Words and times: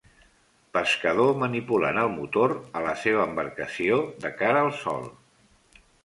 Pescador 0.75 1.33
manipulant 1.41 1.99
el 2.03 2.09
motor 2.13 2.53
a 2.79 2.81
la 2.85 2.95
seva 3.01 3.25
embarcació, 3.31 3.99
de 4.25 4.31
cara 4.39 4.63
al 4.65 4.71
sol. 4.79 5.05